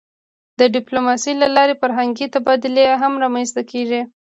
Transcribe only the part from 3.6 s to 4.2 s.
کېږي.